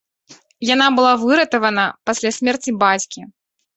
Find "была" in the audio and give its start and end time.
0.97-1.11